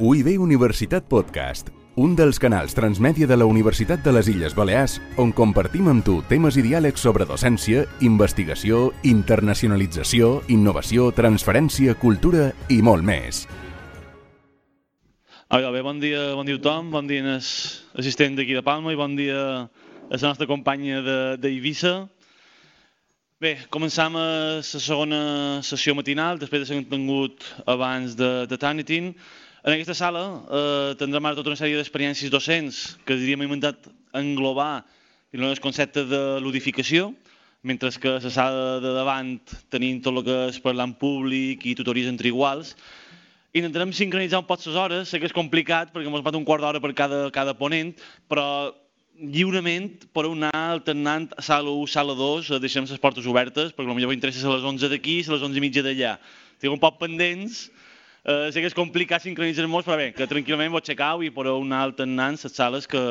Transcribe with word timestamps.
UIB 0.00 0.38
Universitat 0.40 1.04
Podcast, 1.12 1.66
un 2.00 2.14
dels 2.16 2.38
canals 2.40 2.72
transmèdia 2.72 3.26
de 3.28 3.36
la 3.36 3.44
Universitat 3.44 4.00
de 4.00 4.14
les 4.16 4.30
Illes 4.32 4.54
Balears 4.56 4.94
on 5.20 5.28
compartim 5.36 5.90
amb 5.92 6.00
tu 6.06 6.14
temes 6.30 6.56
i 6.56 6.62
diàlegs 6.64 7.02
sobre 7.04 7.26
docència, 7.28 7.82
investigació, 8.08 8.78
internacionalització, 9.04 10.30
innovació, 10.56 11.10
transferència, 11.12 11.92
cultura 12.00 12.46
i 12.72 12.78
molt 12.80 13.04
més. 13.04 13.42
Ah, 15.52 15.60
bé, 15.60 15.82
bon 15.84 16.00
dia, 16.00 16.30
bon 16.32 16.48
dia 16.48 16.56
a 16.56 16.62
tothom, 16.62 16.88
bon 16.96 17.10
dia 17.10 17.26
als 17.34 17.50
assistents 17.92 18.40
d'aquí 18.40 18.56
de 18.56 18.64
Palma 18.64 18.94
i 18.94 18.96
bon 18.96 19.18
dia 19.20 19.36
a 19.36 20.14
la 20.14 20.22
nostra 20.30 20.48
companya 20.48 21.02
d'Eivissa. 21.36 22.08
Bé, 23.36 23.52
començam 23.68 24.16
la 24.16 24.64
segona 24.64 25.20
sessió 25.60 25.92
matinal, 25.92 26.40
després 26.40 26.64
de 26.64 26.72
ser 26.72 26.80
tingut 26.88 27.44
abans 27.68 28.16
de, 28.16 28.32
de 28.48 28.56
Tanitin. 28.56 29.12
En 29.60 29.74
aquesta 29.74 29.92
sala 29.92 30.22
eh, 30.48 30.92
tindrem 30.96 31.26
ara 31.28 31.36
tota 31.36 31.50
una 31.52 31.58
sèrie 31.60 31.76
d'experiències 31.76 32.32
docents 32.32 32.78
que 33.04 33.18
diríem 33.20 33.42
intentat 33.44 33.90
englobar 34.16 34.86
el 35.36 35.60
concepte 35.60 36.06
de 36.08 36.40
ludificació, 36.40 37.10
mentre 37.62 37.90
que 38.00 38.16
a 38.16 38.22
la 38.24 38.32
sala 38.32 38.80
de 38.80 38.94
davant 38.96 39.36
tenim 39.68 40.00
tot 40.00 40.16
el 40.16 40.24
que 40.24 40.38
és 40.48 40.60
parlar 40.64 40.88
en 40.88 40.94
públic 40.96 41.66
i 41.68 41.76
tutories 41.76 42.08
entre 42.08 42.32
iguals, 42.32 42.74
Intentarem 43.50 43.90
sincronitzar 43.90 44.38
un 44.38 44.46
poc 44.46 44.60
les 44.62 44.76
hores, 44.78 45.08
sé 45.10 45.18
que 45.18 45.26
és 45.26 45.32
complicat 45.34 45.88
perquè 45.90 46.06
ens 46.06 46.22
bat 46.22 46.36
un 46.38 46.44
quart 46.46 46.62
d'hora 46.62 46.78
per 46.78 46.92
cada, 46.94 47.24
cada 47.34 47.50
ponent, 47.58 47.90
però 48.30 48.44
lliurement 49.18 49.88
per 50.14 50.22
anar 50.28 50.52
alternant 50.54 51.26
sala 51.42 51.72
1, 51.72 51.88
sala 51.90 52.14
2, 52.14 52.52
deixem 52.62 52.86
les 52.86 53.02
portes 53.02 53.26
obertes, 53.26 53.72
perquè 53.74 53.90
potser 53.90 54.06
m'interessa 54.12 54.46
a 54.46 54.54
les 54.54 54.68
11 54.70 54.92
d'aquí 54.92 55.16
i 55.18 55.24
a 55.26 55.34
les 55.34 55.42
11 55.42 55.58
i 55.58 55.64
mitja 55.66 55.82
d'allà. 55.82 56.14
Tinc 56.62 56.76
un 56.76 56.78
poc 56.78 57.00
pendents, 57.02 57.64
eh, 58.24 58.50
sé 58.52 58.60
que 58.60 58.70
és 58.70 58.76
complicat 58.76 59.22
sincronitzar 59.24 59.68
molts, 59.70 59.88
però 59.88 59.98
bé, 60.00 60.10
que 60.16 60.28
tranquil·lament 60.28 60.72
vos 60.74 60.84
aixecau 60.84 61.24
i 61.24 61.32
podeu 61.34 61.62
anar 61.62 61.84
alternant 61.88 62.38
les 62.40 62.56
sales 62.56 62.88
que, 62.90 63.02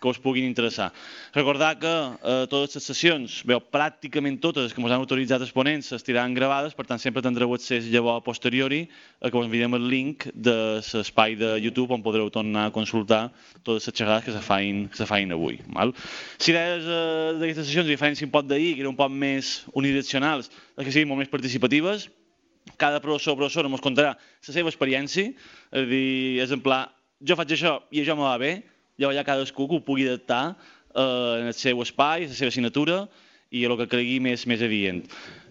que 0.00 0.08
us 0.08 0.18
puguin 0.22 0.44
interessar. 0.44 0.90
Recordar 1.34 1.74
que 1.80 1.92
eh, 1.92 2.44
totes 2.50 2.76
les 2.78 2.88
sessions, 2.90 3.38
bé, 3.48 3.58
pràcticament 3.72 4.38
totes 4.42 4.74
que 4.74 4.82
ens 4.82 4.92
han 4.92 5.02
autoritzat 5.02 5.44
els 5.44 5.52
ponents 5.56 5.92
estiran 5.96 6.34
gravades, 6.36 6.76
per 6.76 6.86
tant 6.88 7.00
sempre 7.02 7.24
tindreu 7.24 7.54
accés 7.56 7.88
llavors 7.92 8.22
a 8.22 8.26
posteriori 8.26 8.84
a 9.20 9.30
que 9.30 9.40
us 9.40 9.48
enviem 9.48 9.76
el 9.78 9.88
link 9.90 10.28
de 10.34 10.56
l'espai 10.80 11.36
de 11.40 11.56
YouTube 11.64 11.96
on 11.96 12.04
podreu 12.04 12.30
tornar 12.32 12.68
a 12.68 12.74
consultar 12.74 13.30
totes 13.62 13.88
les 13.88 13.96
xerrades 13.96 14.26
que 14.26 14.36
se 14.36 14.44
fain, 14.44 14.86
que 14.88 15.00
se 15.00 15.08
fain 15.08 15.32
avui. 15.32 15.60
Val? 15.72 15.94
Si 16.38 16.52
idees 16.52 16.84
eh, 16.84 17.32
d'aquestes 17.40 17.66
sessions, 17.68 17.88
a 17.88 17.96
diferència 17.96 18.28
un 18.28 18.34
poc 18.34 18.48
d'ahir, 18.50 18.74
que 18.74 18.84
eren 18.84 18.94
un 18.94 19.00
poc 19.00 19.12
més 19.12 19.58
unidireccionals, 19.72 20.52
que 20.76 20.92
siguin 20.92 21.08
molt 21.10 21.24
més 21.24 21.32
participatives, 21.32 22.10
cada 22.78 23.00
professor 23.00 23.34
o 23.34 23.40
professora 23.40 23.70
ens 23.70 23.84
contarà 23.84 24.14
la 24.16 24.54
seva 24.54 24.72
experiència, 24.72 25.32
és 25.72 25.82
a 25.82 25.84
dir, 25.90 26.40
és 26.44 26.54
en 26.54 26.62
pla, 26.64 26.84
jo 27.20 27.36
faig 27.38 27.56
això 27.56 27.78
i 27.90 28.02
això 28.02 28.16
me 28.18 28.26
va 28.26 28.36
bé, 28.40 28.52
llavors 29.00 29.18
ja 29.18 29.26
cadascú 29.26 29.68
que 29.68 29.78
ho 29.78 29.84
pugui 29.84 30.06
adaptar 30.08 30.42
eh, 30.52 31.42
en 31.42 31.50
el 31.52 31.56
seu 31.56 31.82
espai, 31.84 32.28
la 32.30 32.36
seva 32.36 32.52
assignatura 32.52 33.04
i 33.50 33.64
el 33.64 33.76
que 33.80 33.88
cregui 33.90 34.16
més, 34.20 34.46
més 34.50 34.62
adient. 34.62 35.04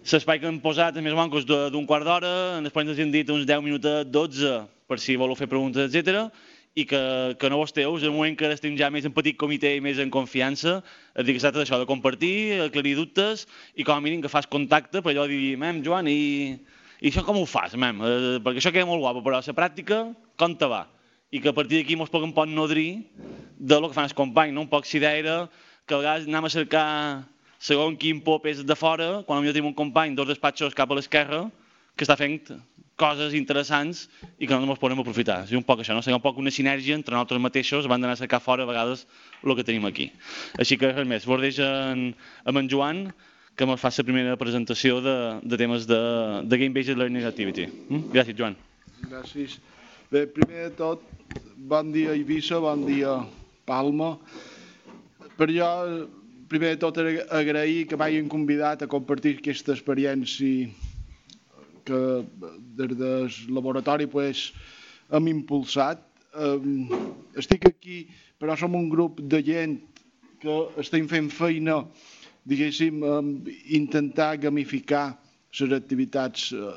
L'espai 0.06 0.38
que 0.40 0.46
hem 0.50 0.60
posat 0.62 0.98
és 0.98 1.02
més 1.04 1.16
menys 1.16 1.46
d'un 1.46 1.86
quart 1.88 2.06
d'hora, 2.06 2.34
després 2.62 2.90
ens 2.90 3.00
hem 3.02 3.14
dit 3.14 3.30
uns 3.32 3.46
10 3.48 3.64
minuts, 3.64 4.04
12, 4.12 4.58
per 4.86 5.00
si 5.02 5.16
voleu 5.18 5.38
fer 5.38 5.50
preguntes, 5.50 5.90
etc 5.90 6.28
i 6.76 6.84
que, 6.84 7.00
que 7.40 7.48
no 7.48 7.56
vos 7.56 7.72
teus, 7.72 8.02
en 8.02 8.10
el 8.10 8.14
moment 8.14 8.36
que 8.36 8.50
estem 8.52 8.74
ja 8.76 8.90
més 8.92 9.06
en 9.08 9.14
petit 9.16 9.36
comitè 9.40 9.72
i 9.78 9.80
més 9.80 9.96
en 10.02 10.10
confiança, 10.12 10.82
et 11.16 11.24
dic 11.24 11.38
que 11.38 11.42
s'ha 11.42 11.50
d'això, 11.54 11.78
de 11.80 11.88
compartir, 11.88 12.60
aclarir 12.66 12.92
dubtes 12.98 13.46
i 13.80 13.84
com 13.84 13.96
a 13.96 14.04
mínim 14.04 14.20
que 14.20 14.28
fas 14.28 14.44
contacte 14.44 15.00
per 15.00 15.14
allò 15.14 15.24
dir, 15.30 15.56
mem, 15.56 15.80
Joan, 15.86 16.10
i 16.12 16.58
i 17.00 17.10
això 17.10 17.24
com 17.26 17.38
ho 17.40 17.46
fas, 17.48 17.74
mem? 17.76 18.00
Eh, 18.00 18.36
perquè 18.44 18.62
això 18.62 18.72
queda 18.72 18.88
molt 18.88 19.02
guapo, 19.04 19.22
però 19.24 19.40
la 19.40 19.56
pràctica, 19.56 20.02
com 20.40 20.56
te 20.56 20.68
va? 20.70 20.86
I 21.30 21.40
que 21.42 21.50
a 21.50 21.56
partir 21.56 21.80
d'aquí 21.80 21.96
mos 21.96 22.10
puguem 22.12 22.32
pot 22.32 22.48
nodrir 22.48 23.04
de 23.58 23.80
lo 23.80 23.88
que 23.88 23.96
fan 23.96 24.08
els 24.08 24.16
companys, 24.16 24.54
no? 24.54 24.64
Un 24.64 24.70
poc 24.72 24.86
si 24.86 25.00
deia 25.02 25.48
que 25.86 25.94
a 25.94 25.98
vegades 25.98 26.26
anem 26.26 26.46
a 26.46 26.52
cercar 26.52 26.86
segon 27.58 27.96
quin 27.96 28.20
pop 28.24 28.46
és 28.46 28.62
de 28.64 28.76
fora, 28.76 29.22
quan 29.26 29.40
potser 29.40 29.54
tenim 29.56 29.70
un 29.72 29.76
company 29.76 30.14
dos 30.14 30.28
despatxos 30.28 30.74
cap 30.74 30.90
a 30.90 30.98
l'esquerra, 30.98 31.46
que 31.96 32.04
està 32.04 32.16
fent 32.16 32.40
coses 32.96 33.34
interessants 33.36 34.06
i 34.40 34.48
que 34.48 34.56
no 34.56 34.64
ens 34.64 34.80
podem 34.80 35.00
aprofitar. 35.02 35.42
És 35.44 35.52
un 35.56 35.64
poc 35.64 35.82
això, 35.82 35.94
no? 35.96 36.02
Seria 36.04 36.16
un 36.16 36.24
poc 36.24 36.40
una 36.40 36.52
sinergia 36.52 36.96
entre 36.96 37.14
nosaltres 37.14 37.42
mateixos, 37.44 37.88
van 37.88 38.00
d'anar 38.00 38.16
a 38.16 38.22
cercar 38.22 38.40
fora 38.40 38.64
a 38.64 38.70
vegades 38.70 39.06
el 39.44 39.56
que 39.56 39.64
tenim 39.68 39.84
aquí. 39.88 40.10
Així 40.58 40.80
que 40.80 40.92
res 40.92 41.08
més, 41.08 41.28
vos 41.28 41.40
deixo 41.40 41.66
amb 41.66 42.62
en 42.62 42.70
Joan, 42.72 43.06
que 43.56 43.64
ens 43.64 43.80
fa 43.80 43.88
la 43.88 44.04
primera 44.04 44.36
presentació 44.36 45.00
de, 45.00 45.16
de 45.42 45.56
temes 45.56 45.86
de, 45.88 45.98
de 46.44 46.58
Game 46.60 46.74
Based 46.76 46.96
Learning 46.96 47.24
Activity. 47.24 47.66
Mm? 47.88 48.12
Gràcies, 48.12 48.36
Joan. 48.36 48.56
Gràcies. 49.08 49.56
Bé, 50.12 50.26
primer 50.28 50.68
de 50.68 50.74
tot, 50.76 51.02
bon 51.56 51.88
dia 51.94 52.12
Eivissa, 52.12 52.60
bon 52.60 52.84
dia 52.86 53.16
Palma. 53.66 54.18
Per 55.36 55.48
jo, 55.50 55.70
primer 56.52 56.74
de 56.74 56.80
tot, 56.84 57.00
agrair 57.00 57.86
que 57.88 57.96
m'hagin 57.96 58.28
convidat 58.28 58.84
a 58.84 58.90
compartir 58.92 59.38
aquesta 59.38 59.72
experiència 59.72 60.68
que 61.86 62.02
des 62.76 62.92
del 62.98 63.32
laboratori 63.56 64.08
pues, 64.10 64.50
hem 65.08 65.32
impulsat. 65.32 66.02
Estic 67.40 67.64
aquí, 67.70 68.04
però 68.36 68.56
som 68.58 68.76
un 68.76 68.90
grup 68.92 69.22
de 69.24 69.40
gent 69.40 69.78
que 70.42 70.56
estem 70.82 71.08
fent 71.08 71.32
feina 71.32 71.80
diguéssim, 72.46 73.02
intentar 73.74 74.36
gamificar 74.38 75.18
les 75.60 75.72
activitats, 75.72 76.52
eh, 76.52 76.74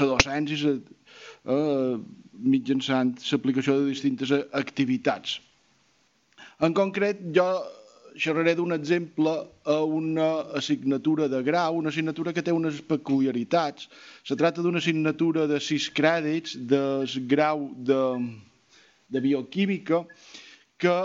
la 0.00 0.06
docència, 0.10 0.76
eh, 1.46 1.96
mitjançant 2.32 3.14
l'aplicació 3.30 3.80
de 3.80 3.90
distintes 3.90 4.32
activitats. 4.52 5.40
En 6.60 6.74
concret, 6.74 7.20
jo 7.36 7.46
xerraré 8.16 8.54
d'un 8.56 8.72
exemple 8.72 9.32
a 9.64 9.76
una 9.84 10.28
assignatura 10.56 11.28
de 11.28 11.42
grau, 11.42 11.76
una 11.76 11.92
assignatura 11.92 12.32
que 12.32 12.42
té 12.42 12.52
unes 12.52 12.80
peculiaritats. 12.80 13.88
Se 14.24 14.36
tracta 14.36 14.64
d'una 14.64 14.80
assignatura 14.80 15.46
de 15.46 15.60
sis 15.60 15.90
crèdits 15.92 16.56
del 16.56 17.06
grau 17.28 17.68
de, 17.76 18.00
de 19.12 19.20
bioquímica 19.20 20.06
que 20.80 20.96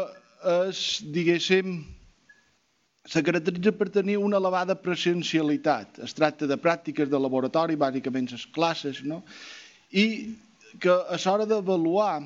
és, 0.41 1.01
diguéssim, 1.11 1.81
se 3.05 3.23
caracteritza 3.25 3.71
per 3.73 3.89
tenir 3.89 4.17
una 4.21 4.37
elevada 4.37 4.75
presencialitat. 4.77 5.99
Es 6.05 6.13
tracta 6.13 6.47
de 6.47 6.57
pràctiques 6.57 7.09
de 7.09 7.19
laboratori, 7.19 7.79
bàsicament 7.79 8.29
les 8.31 8.45
classes, 8.53 9.01
no? 9.03 9.23
i 9.91 10.35
que 10.79 10.91
a 10.91 11.17
l'hora 11.25 11.47
d'avaluar 11.49 12.21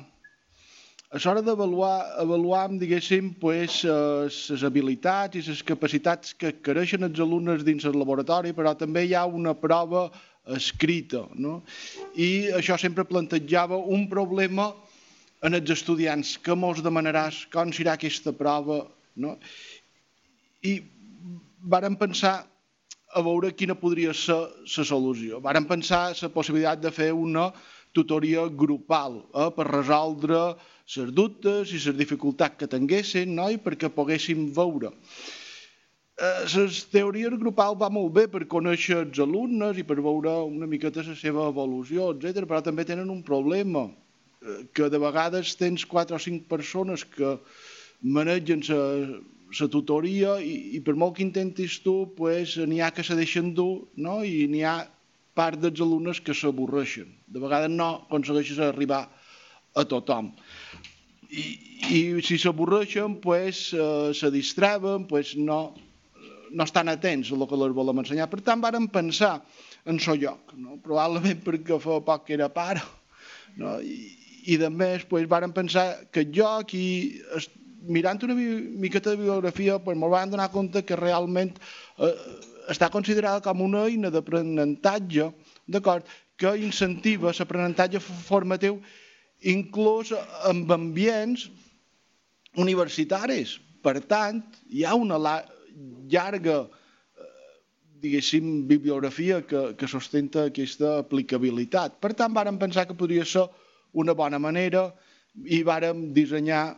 a 1.06 1.18
l'hora 1.22 1.40
d'avaluar, 1.40 2.18
avaluam, 2.18 2.78
diguéssim, 2.78 3.30
pues, 3.40 3.84
les 3.86 4.64
habilitats 4.66 5.38
i 5.38 5.42
les 5.46 5.62
capacitats 5.62 6.34
que 6.34 6.50
creixen 6.66 7.06
els 7.06 7.20
alumnes 7.22 7.62
dins 7.64 7.86
el 7.86 7.94
laboratori, 7.96 8.52
però 8.52 8.74
també 8.76 9.04
hi 9.06 9.14
ha 9.14 9.24
una 9.24 9.54
prova 9.54 10.10
escrita. 10.58 11.22
No? 11.34 11.60
I 12.18 12.50
això 12.58 12.76
sempre 12.78 13.06
plantejava 13.06 13.78
un 13.78 14.08
problema 14.10 14.72
en 15.46 15.54
els 15.54 15.70
estudiants. 15.70 16.36
que 16.42 16.54
mos 16.54 16.82
demanaràs? 16.82 17.46
Com 17.54 17.72
serà 17.72 17.94
aquesta 17.94 18.32
prova? 18.32 18.82
No? 19.16 19.38
I 20.66 20.74
vàrem 21.74 21.96
pensar 21.98 22.36
a 23.16 23.22
veure 23.24 23.54
quina 23.56 23.76
podria 23.78 24.12
ser 24.14 24.36
la 24.36 24.84
solució. 24.84 25.40
Vàrem 25.44 25.66
pensar 25.68 26.10
la 26.20 26.32
possibilitat 26.34 26.82
de 26.82 26.92
fer 26.92 27.12
una 27.14 27.50
tutoria 27.96 28.44
grupal 28.62 29.22
eh, 29.22 29.50
per 29.56 29.66
resoldre 29.70 30.40
les 30.94 31.12
dubtes 31.16 31.72
i 31.72 31.80
les 31.80 31.96
dificultats 31.98 32.58
que 32.60 32.68
tinguessin 32.70 33.34
no? 33.38 33.48
i 33.50 33.58
perquè 33.62 33.90
poguéssim 33.92 34.50
veure. 34.56 34.92
Eh, 36.16 36.42
les 36.54 36.82
teories 36.92 37.38
grupals 37.40 37.78
va 37.80 37.90
molt 37.92 38.12
bé 38.18 38.26
per 38.32 38.44
conèixer 38.52 39.00
els 39.04 39.22
alumnes 39.24 39.80
i 39.80 39.84
per 39.88 39.98
veure 40.00 40.34
una 40.48 40.68
miqueta 40.68 41.04
la 41.06 41.16
seva 41.16 41.48
evolució, 41.52 42.10
etc. 42.14 42.44
però 42.44 42.62
també 42.64 42.86
tenen 42.88 43.10
un 43.12 43.22
problema, 43.24 43.86
eh, 44.42 44.60
que 44.72 44.90
de 44.92 45.00
vegades 45.00 45.56
tens 45.60 45.84
quatre 45.88 46.16
o 46.16 46.22
cinc 46.22 46.46
persones 46.52 47.04
que 47.04 47.36
manegen 48.02 48.62
la 48.68 48.82
la 49.60 49.68
tutoria 49.72 50.36
i, 50.42 50.76
i 50.76 50.80
per 50.84 50.96
molt 50.98 51.16
que 51.16 51.24
intentis 51.24 51.78
tu, 51.84 51.94
pues, 52.16 52.56
n'hi 52.58 52.82
ha 52.82 52.92
que 52.94 53.04
se 53.06 53.16
deixen 53.18 53.52
dur 53.56 53.86
no? 53.96 54.20
i 54.24 54.46
n'hi 54.50 54.62
ha 54.66 54.78
part 55.36 55.60
dels 55.60 55.82
alumnes 55.84 56.20
que 56.24 56.34
s'avorreixen. 56.34 57.10
De 57.28 57.42
vegades 57.42 57.72
no 57.72 57.90
aconsegueixes 58.06 58.60
arribar 58.62 59.04
a 59.76 59.84
tothom. 59.84 60.32
I, 61.28 61.44
i 61.92 62.00
si 62.24 62.38
s'avorreixen, 62.40 63.18
pues, 63.24 63.68
eh, 63.76 64.12
se 64.16 64.30
distraven, 64.32 65.06
pues, 65.10 65.34
no, 65.36 65.74
no 66.50 66.64
estan 66.64 66.88
atents 66.88 67.32
a 67.32 67.36
el 67.36 67.46
que 67.48 67.58
els 67.58 67.76
volem 67.76 68.00
ensenyar. 68.02 68.30
Per 68.32 68.40
tant, 68.46 68.62
vàrem 68.64 68.88
pensar 68.92 69.40
en 69.84 70.00
el 70.00 70.22
lloc, 70.22 70.54
no? 70.56 70.78
probablement 70.82 71.42
perquè 71.44 71.80
fa 71.82 72.00
poc 72.06 72.26
que 72.26 72.38
era 72.38 72.48
pare, 72.52 72.82
no? 73.60 73.76
I, 73.80 74.16
i 74.46 74.56
de 74.60 74.70
més, 74.70 75.04
pues, 75.10 75.28
vàrem 75.28 75.52
pensar 75.52 76.06
que 76.14 76.26
jo 76.32 76.46
aquí 76.46 76.86
mirant 77.82 78.22
una 78.24 78.34
miqueta 78.34 79.10
de 79.10 79.16
bibliografia, 79.16 79.78
pues, 79.78 79.98
me'l 79.98 80.10
van 80.10 80.30
donar 80.30 80.50
compte 80.52 80.84
que 80.84 80.96
realment 80.96 81.52
eh, 81.98 82.14
està 82.72 82.90
considerada 82.90 83.42
com 83.44 83.62
una 83.62 83.84
eina 83.86 84.10
d'aprenentatge, 84.10 85.30
d'acord, 85.66 86.06
que 86.36 86.52
incentiva 86.60 87.32
l'aprenentatge 87.32 88.00
formatiu 88.00 88.80
inclús 89.40 90.12
amb 90.48 90.72
ambients 90.72 91.46
universitaris. 92.56 93.58
Per 93.84 94.00
tant, 94.08 94.42
hi 94.68 94.84
ha 94.84 94.96
una 94.96 95.20
llarga 96.10 96.66
diguéssim, 98.00 98.66
bibliografia 98.68 99.40
que, 99.46 99.74
que 99.78 99.88
sostenta 99.88 100.46
aquesta 100.46 100.98
aplicabilitat. 101.02 101.98
Per 102.02 102.12
tant, 102.18 102.34
vàrem 102.36 102.58
pensar 102.60 102.86
que 102.86 102.96
podria 102.98 103.24
ser 103.24 103.46
una 103.96 104.14
bona 104.14 104.38
manera 104.42 104.90
i 105.44 105.62
vàrem 105.66 106.10
dissenyar, 106.16 106.76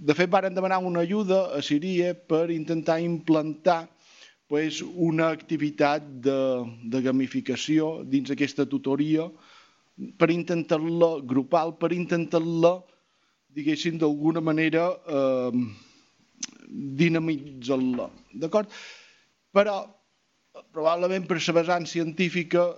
de 0.00 0.16
fet, 0.16 0.30
vàrem 0.32 0.54
demanar 0.56 0.78
una 0.80 1.02
ajuda 1.04 1.42
a 1.56 1.60
Siria 1.60 2.14
per 2.14 2.48
intentar 2.54 3.00
implantar 3.04 3.82
pues, 4.48 4.80
una 4.80 5.28
activitat 5.28 6.06
de, 6.24 6.36
de 6.92 7.02
gamificació 7.04 8.00
dins 8.08 8.32
aquesta 8.32 8.64
tutoria 8.64 9.26
per 10.16 10.30
intentar-la 10.32 11.10
grupal, 11.28 11.74
per 11.76 11.92
intentar-la, 11.92 12.78
diguéssim, 13.52 13.98
d'alguna 14.00 14.40
manera 14.40 14.86
eh, 15.04 15.60
dinamitzar-la. 17.02 18.08
D'acord? 18.40 18.72
Però 19.52 19.82
probablement 20.72 21.28
per 21.28 21.42
la 21.42 21.56
vessant 21.60 21.84
científica 21.86 22.70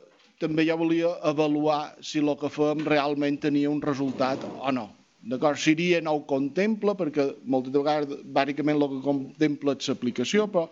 també 0.42 0.66
ja 0.66 0.74
volia 0.74 1.14
avaluar 1.30 1.94
si 2.02 2.18
el 2.18 2.34
que 2.40 2.50
fem 2.50 2.82
realment 2.88 3.38
tenia 3.46 3.70
un 3.70 3.78
resultat 3.84 4.42
o 4.42 4.74
no. 4.74 4.88
D'acord, 5.22 5.58
Siria 5.58 6.00
no 6.02 6.16
ho 6.16 6.24
contempla 6.26 6.96
perquè 6.98 7.28
moltes 7.46 7.74
vegades 7.74 8.24
bàsicament 8.34 8.80
el 8.80 8.88
que 8.90 9.04
contempla 9.04 9.76
és 9.78 9.90
l'aplicació, 9.92 10.48
però 10.50 10.66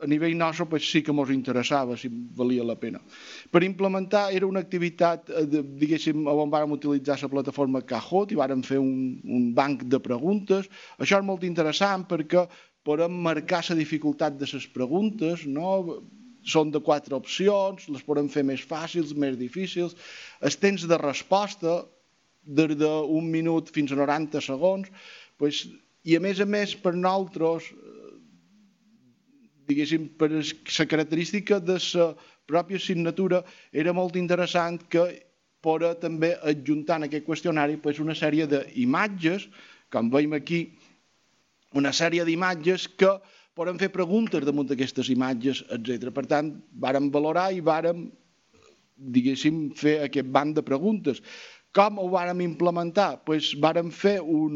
a 0.00 0.06
nivell 0.06 0.36
nostre 0.38 0.66
pues, 0.70 0.86
sí 0.86 1.02
que 1.02 1.12
ens 1.12 1.32
interessava 1.34 1.96
si 1.98 2.08
valia 2.08 2.64
la 2.64 2.76
pena. 2.78 3.00
Per 3.50 3.62
implementar 3.66 4.28
era 4.34 4.46
una 4.46 4.62
activitat, 4.64 5.28
eh, 5.30 5.44
diguéssim, 5.82 6.26
on 6.26 6.52
vàrem 6.52 6.72
utilitzar 6.76 7.18
la 7.22 7.32
plataforma 7.32 7.82
Kahoot 7.82 8.32
i 8.32 8.38
vàrem 8.38 8.62
fer 8.62 8.78
un, 8.78 9.18
un 9.24 9.50
banc 9.54 9.84
de 9.84 10.00
preguntes. 10.00 10.70
Això 10.98 11.18
és 11.18 11.26
molt 11.26 11.44
interessant 11.44 12.06
perquè 12.08 12.46
podem 12.86 13.18
marcar 13.26 13.64
la 13.68 13.76
dificultat 13.76 14.38
de 14.38 14.48
les 14.52 14.68
preguntes, 14.72 15.44
no? 15.46 16.00
són 16.48 16.70
de 16.72 16.80
quatre 16.80 17.12
opcions, 17.12 17.88
les 17.92 18.04
podem 18.06 18.28
fer 18.32 18.44
més 18.46 18.62
fàcils, 18.64 19.12
més 19.12 19.36
difícils. 19.36 19.96
El 20.40 20.54
temps 20.62 20.86
de 20.88 20.98
resposta, 21.02 21.82
des 22.48 22.74
d'un 22.80 23.28
minut 23.28 23.68
fins 23.74 23.92
a 23.92 23.98
90 24.00 24.40
segons, 24.44 24.88
pues, 25.36 25.66
i 26.08 26.16
a 26.16 26.20
més 26.24 26.40
a 26.40 26.46
més 26.48 26.74
per 26.80 26.94
nosaltres, 26.96 27.68
diguéssim, 29.68 30.08
per 30.16 30.30
la 30.32 30.86
característica 30.88 31.60
de 31.60 31.76
la 31.76 32.12
pròpia 32.48 32.80
assignatura, 32.80 33.42
era 33.72 33.92
molt 33.92 34.16
interessant 34.16 34.80
que 34.88 35.04
podrà 35.60 35.92
també 36.00 36.32
adjuntar 36.40 36.96
en 36.96 37.08
aquest 37.08 37.26
qüestionari 37.26 37.76
pues, 37.82 37.98
una 38.00 38.16
sèrie 38.16 38.46
d'imatges, 38.48 39.48
com 39.92 40.08
veiem 40.12 40.36
aquí, 40.38 40.62
una 41.76 41.92
sèrie 41.92 42.24
d'imatges 42.24 42.88
que 42.96 43.10
podem 43.58 43.78
fer 43.80 43.90
preguntes 43.92 44.46
damunt 44.46 44.70
d'aquestes 44.70 45.10
imatges, 45.12 45.64
etc. 45.74 46.12
Per 46.14 46.24
tant, 46.30 46.52
vàrem 46.80 47.10
valorar 47.12 47.50
i 47.52 47.60
vàrem, 47.64 48.06
diguéssim, 48.98 49.68
fer 49.78 49.98
aquest 50.06 50.30
banc 50.34 50.56
de 50.56 50.64
preguntes. 50.66 51.20
Com 51.76 51.98
ho 52.00 52.06
vàrem 52.08 52.40
implementar? 52.40 53.18
Pues 53.28 53.50
vàrem 53.60 53.90
fer 53.92 54.16
un, 54.22 54.54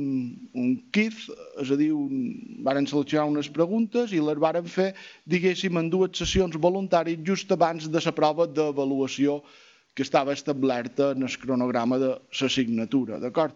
un 0.57 0.71
kit, 0.97 1.19
és 1.61 1.73
a 1.75 1.77
dir, 1.77 1.91
un, 1.93 2.31
vàrem 2.65 2.87
seleccionar 2.89 3.27
unes 3.29 3.51
preguntes 3.53 4.15
i 4.17 4.21
les 4.25 4.41
vàrem 4.41 4.65
fer, 4.65 4.93
diguéssim, 5.29 5.77
en 5.77 5.91
dues 5.93 6.17
sessions 6.19 6.57
voluntàries 6.57 7.21
just 7.27 7.53
abans 7.53 7.91
de 7.93 8.01
la 8.07 8.15
prova 8.17 8.49
d'avaluació 8.49 9.43
que 9.95 10.07
estava 10.07 10.33
establerta 10.33 11.11
en 11.13 11.29
el 11.29 11.37
cronograma 11.37 12.01
de 12.01 12.15
l'assignatura, 12.41 13.21
d'acord? 13.21 13.53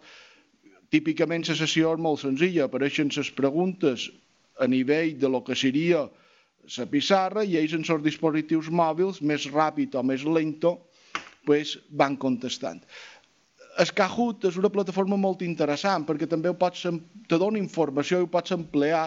Típicament 0.93 1.49
la 1.49 1.57
sessió 1.57 1.95
és 1.97 1.99
molt 1.99 2.21
senzilla, 2.21 2.69
apareixen 2.69 3.09
les 3.17 3.33
preguntes 3.41 4.05
a 4.61 4.69
nivell 4.69 5.17
de 5.17 5.33
lo 5.33 5.41
que 5.43 5.57
seria 5.57 6.05
la 6.77 6.85
pissarra 6.91 7.43
i 7.43 7.57
ells 7.57 7.73
en 7.73 7.83
els 7.83 8.05
dispositius 8.05 8.69
mòbils, 8.69 9.21
més 9.21 9.49
ràpid 9.49 9.97
o 9.97 10.03
més 10.03 10.23
lento, 10.23 10.77
pues, 11.47 11.77
van 11.89 12.17
contestant. 12.19 12.81
El 13.77 13.91
Kahoot 13.93 14.47
és 14.49 14.55
una 14.57 14.71
plataforma 14.73 15.17
molt 15.21 15.43
interessant 15.45 16.05
perquè 16.07 16.25
també 16.29 16.49
pots, 16.57 16.85
te 17.29 17.37
dona 17.37 17.59
informació 17.61 18.21
i 18.21 18.25
ho 18.25 18.29
pots 18.33 18.55
emplear 18.55 19.03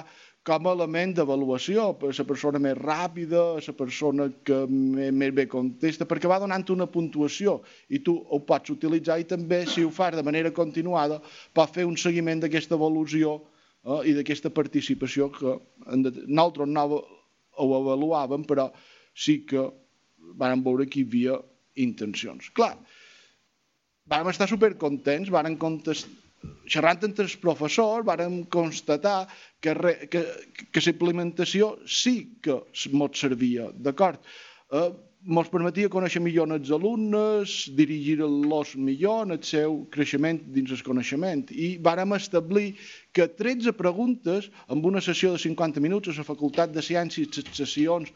com 0.46 0.66
a 0.66 0.72
element 0.72 1.12
d'avaluació 1.16 1.88
per 2.00 2.12
la 2.16 2.24
persona 2.28 2.60
més 2.62 2.76
ràpida, 2.78 3.42
la 3.60 3.74
persona 3.76 4.28
que 4.46 4.60
més 4.70 5.34
bé 5.36 5.44
contesta, 5.52 6.06
perquè 6.08 6.30
va 6.30 6.38
donant 6.40 6.64
una 6.72 6.86
puntuació 6.86 7.58
i 7.90 8.00
tu 8.06 8.14
ho 8.16 8.40
pots 8.46 8.72
utilitzar 8.72 9.18
i 9.20 9.26
també, 9.28 9.64
si 9.66 9.84
ho 9.84 9.90
fas 9.92 10.16
de 10.16 10.24
manera 10.24 10.54
continuada, 10.56 11.20
pots 11.52 11.76
fer 11.76 11.88
un 11.88 11.98
seguiment 12.00 12.40
d'aquesta 12.40 12.78
evolució 12.78 13.36
eh, 13.36 14.00
i 14.12 14.16
d'aquesta 14.16 14.54
participació 14.54 15.28
que 15.34 15.58
nosaltres 15.90 16.70
no 16.70 16.86
ho 16.94 17.70
avaluàvem, 17.82 18.46
però 18.48 18.70
sí 19.12 19.42
que 19.50 19.66
vam 20.40 20.64
veure 20.64 20.86
que 20.88 21.02
hi 21.02 21.08
havia 21.10 21.36
intencions. 21.84 22.48
Clar, 22.56 22.76
vam 24.10 24.32
estar 24.32 24.50
supercontents, 24.50 25.30
vam 25.32 25.56
contestar 25.60 26.18
xerrant 26.72 27.04
entre 27.04 27.26
els 27.26 27.36
professors, 27.40 28.06
vàrem 28.06 28.40
constatar 28.54 29.26
que, 29.60 29.74
re, 29.76 29.92
que, 30.12 30.22
que 30.72 30.82
la 30.84 30.94
implementació 30.94 31.74
sí 31.84 32.14
que 32.44 32.56
ens 32.72 33.20
servia, 33.20 33.68
d'acord? 33.86 34.22
Eh, 34.72 34.88
ens 35.20 35.50
permetia 35.52 35.90
conèixer 35.92 36.22
millor 36.24 36.48
els 36.56 36.70
alumnes, 36.72 37.56
dirigir-los 37.76 38.72
millor 38.80 39.26
en 39.26 39.36
el 39.36 39.42
seu 39.44 39.82
creixement 39.92 40.40
dins 40.54 40.72
el 40.72 40.84
coneixement. 40.86 41.44
I 41.52 41.74
vàrem 41.84 42.16
establir 42.16 42.70
que 43.12 43.28
13 43.28 43.76
preguntes 43.76 44.48
amb 44.68 44.86
una 44.88 45.04
sessió 45.04 45.34
de 45.34 45.42
50 45.42 45.84
minuts 45.84 46.08
a 46.08 46.16
la 46.16 46.28
Facultat 46.30 46.72
de 46.72 46.84
Ciències, 46.86 47.36
les 47.36 47.52
sessions 47.64 48.14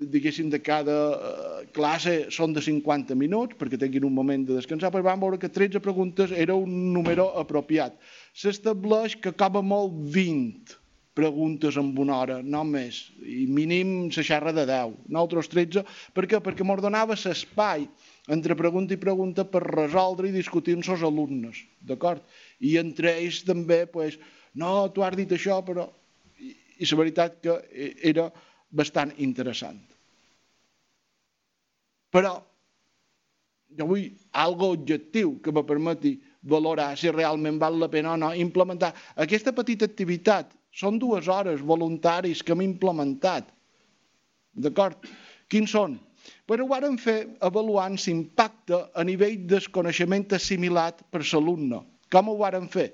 diguéssim, 0.00 0.48
de 0.48 0.60
cada 0.64 0.96
eh, 1.12 1.68
classe 1.76 2.14
són 2.32 2.54
de 2.56 2.62
50 2.64 3.16
minuts, 3.18 3.56
perquè 3.60 3.78
tinguin 3.80 4.06
un 4.08 4.14
moment 4.16 4.46
de 4.48 4.56
descansar, 4.56 4.90
però 4.92 5.04
vam 5.04 5.20
veure 5.20 5.40
que 5.40 5.52
13 5.52 5.82
preguntes 5.84 6.32
era 6.32 6.56
un 6.56 6.92
número 6.94 7.28
apropiat. 7.40 7.98
S'estableix 8.32 9.18
que 9.20 9.34
acaba 9.34 9.62
molt 9.62 9.92
20 10.14 10.78
preguntes 11.20 11.76
en 11.76 11.92
una 11.98 12.16
hora, 12.22 12.38
no 12.40 12.62
més, 12.64 13.02
i 13.20 13.44
mínim 13.50 14.08
se 14.14 14.24
xerra 14.24 14.54
de 14.56 14.64
10, 14.68 14.94
nosaltres 15.10 15.50
13, 15.52 15.84
per 16.16 16.24
què? 16.30 16.40
Perquè 16.40 16.64
m'ordenava 16.64 17.18
l'espai 17.18 17.88
entre 18.30 18.56
pregunta 18.56 18.94
i 18.94 19.02
pregunta 19.02 19.44
per 19.44 19.64
resoldre 19.66 20.30
i 20.30 20.36
discutir 20.36 20.78
amb 20.78 20.86
els 20.86 21.04
alumnes, 21.04 21.64
d'acord? 21.84 22.22
I 22.62 22.78
entre 22.80 23.18
ells 23.18 23.42
també, 23.44 23.82
pues, 23.90 24.16
no, 24.54 24.88
tu 24.94 25.04
has 25.04 25.18
dit 25.18 25.36
això, 25.36 25.60
però... 25.66 25.90
I, 26.40 26.54
i 26.80 26.86
la 26.88 26.96
veritat 26.96 27.34
que 27.44 27.58
era 28.08 28.30
bastant 28.70 29.12
interessant. 29.20 29.89
Però 32.10 32.34
jo 33.78 33.86
vull 33.86 34.08
algo 34.32 34.72
objectiu 34.74 35.36
que 35.44 35.52
me 35.54 35.62
permeti 35.66 36.16
valorar 36.42 36.96
si 36.98 37.12
realment 37.12 37.60
val 37.60 37.78
la 37.78 37.88
pena 37.90 38.14
o 38.14 38.18
no 38.18 38.32
implementar. 38.34 38.92
Aquesta 39.16 39.54
petita 39.54 39.86
activitat 39.86 40.52
són 40.74 40.98
dues 40.98 41.28
hores 41.28 41.62
voluntaris 41.62 42.42
que 42.42 42.54
hem 42.54 42.64
implementat. 42.66 43.50
D'acord? 44.54 45.06
Quins 45.50 45.70
són? 45.70 45.98
Però 46.46 46.64
ho 46.64 46.70
vàrem 46.70 46.96
fer 47.00 47.18
avaluant 47.46 47.96
l'impacte 47.98 48.78
a 48.94 49.04
nivell 49.06 49.38
del 49.50 49.70
coneixement 49.74 50.26
assimilat 50.36 51.02
per 51.10 51.22
l'alumne. 51.24 51.82
Com 52.10 52.30
ho 52.30 52.36
vàrem 52.38 52.66
fer? 52.70 52.90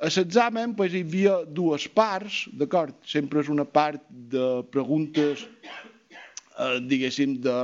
A 0.00 0.08
l'examen 0.08 0.72
doncs, 0.74 0.94
hi 0.94 1.02
havia 1.04 1.34
dues 1.44 1.86
parts, 1.92 2.46
d'acord? 2.56 2.96
Sempre 3.04 3.42
és 3.44 3.50
una 3.52 3.66
part 3.68 4.02
de 4.08 4.62
preguntes 4.72 5.44
eh, 6.60 6.80
diguéssim, 6.90 7.38
de 7.44 7.54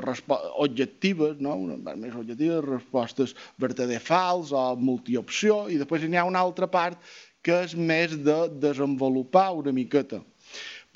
objectives, 0.64 1.36
no? 1.40 1.56
més 1.86 2.14
objectiva, 2.16 2.62
respostes 2.64 3.34
verdader 3.62 4.00
fals 4.02 4.52
o 4.52 4.66
multiopció, 4.76 5.66
i 5.68 5.78
després 5.80 6.06
hi 6.06 6.16
ha 6.16 6.26
una 6.28 6.42
altra 6.42 6.68
part 6.70 7.00
que 7.46 7.60
és 7.66 7.76
més 7.78 8.16
de 8.26 8.38
desenvolupar 8.62 9.52
una 9.54 9.72
miqueta. 9.72 10.22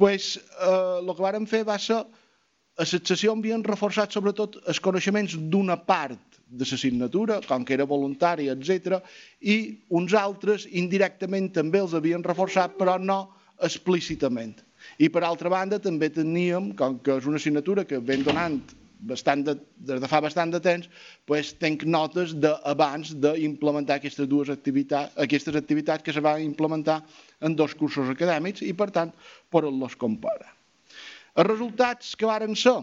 pues, 0.00 0.40
eh, 0.64 0.98
el 1.02 1.12
que 1.12 1.22
vàrem 1.22 1.44
fer 1.46 1.60
va 1.68 1.76
ser 1.78 1.98
a 2.00 2.06
la 2.80 2.86
sessió 2.88 3.34
havien 3.36 3.60
reforçat 3.66 4.14
sobretot 4.16 4.54
els 4.64 4.78
coneixements 4.80 5.34
d'una 5.52 5.76
part 5.76 6.38
de 6.48 6.64
l'assignatura, 6.64 7.40
com 7.46 7.66
que 7.66 7.74
era 7.76 7.84
voluntària, 7.84 8.54
etc. 8.56 9.02
i 9.40 9.56
uns 9.90 10.14
altres 10.16 10.64
indirectament 10.82 11.50
també 11.52 11.82
els 11.84 11.92
havien 11.94 12.24
reforçat, 12.24 12.78
però 12.80 12.96
no 12.98 13.20
explícitament. 13.60 14.56
I 14.98 15.08
per 15.12 15.24
altra 15.26 15.50
banda 15.52 15.80
també 15.82 16.10
teníem, 16.12 16.72
com 16.76 16.98
que 17.04 17.18
és 17.20 17.26
una 17.28 17.40
assignatura 17.40 17.86
que 17.88 18.00
ven 18.00 18.24
donant 18.26 18.60
bastant 19.00 19.42
de, 19.46 19.54
des 19.88 20.00
de 20.00 20.08
fa 20.08 20.20
bastant 20.20 20.52
de 20.52 20.60
temps, 20.60 20.88
pues, 21.28 21.54
tenc 21.60 21.84
notes 21.88 22.34
d'abans 22.36 23.14
d'implementar 23.22 23.96
aquestes 23.96 24.28
dues 24.28 24.50
activitats, 24.52 25.16
aquestes 25.24 25.56
activitats 25.56 26.04
que 26.04 26.12
se 26.12 26.20
van 26.24 26.42
implementar 26.44 27.00
en 27.40 27.56
dos 27.56 27.74
cursos 27.74 28.10
acadèmics 28.12 28.64
i, 28.66 28.74
per 28.76 28.90
tant, 28.94 29.12
poder-los 29.50 29.96
comparar. 30.00 30.52
Els 31.36 31.48
resultats 31.48 32.14
que 32.18 32.28
varen 32.28 32.56
ser 32.58 32.80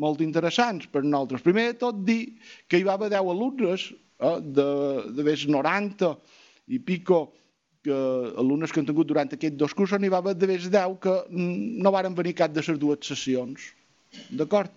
molt 0.00 0.22
interessants 0.24 0.86
per 0.90 1.02
nosaltres. 1.04 1.42
Primer 1.44 1.70
de 1.72 1.78
tot 1.82 2.04
dir 2.06 2.22
que 2.68 2.78
hi 2.78 2.86
va 2.86 2.96
haver 2.96 3.10
10 3.12 3.30
alumnes 3.34 3.90
eh, 3.90 4.38
de, 4.40 4.70
de 5.16 5.26
més 5.26 5.46
90 5.50 6.14
i 6.70 6.78
pico 6.78 7.28
que 7.84 7.96
alumnes 8.42 8.72
que 8.72 8.82
han 8.82 8.88
tingut 8.88 9.08
durant 9.08 9.30
aquests 9.32 9.58
dos 9.60 9.74
cursos, 9.76 10.00
n'hi 10.00 10.12
va 10.12 10.20
haver 10.20 10.36
de 10.36 10.48
més 10.50 10.68
10 10.72 10.98
que 11.04 11.14
no 11.30 11.92
varen 11.94 12.16
venir 12.18 12.36
cap 12.38 12.52
de 12.52 12.64
les 12.66 12.78
dues 12.80 13.06
sessions. 13.06 13.70
D'acord? 14.30 14.72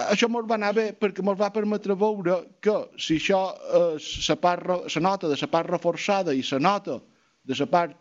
Això 0.00 0.28
ens 0.30 0.50
va 0.50 0.56
anar 0.56 0.72
bé 0.74 0.90
perquè 0.94 1.22
ens 1.22 1.38
va 1.38 1.50
permetre 1.54 1.96
veure 1.98 2.36
que 2.62 2.76
si 2.98 3.18
això, 3.20 3.40
eh, 3.78 3.96
la, 4.28 4.36
part, 4.42 4.70
la 4.94 5.02
nota 5.06 5.30
de 5.30 5.38
la 5.40 5.50
part 5.50 5.70
reforçada 5.70 6.34
i 6.34 6.44
la 6.50 6.60
nota 6.66 7.00
de 7.44 7.58
la 7.58 7.66
part 7.66 7.96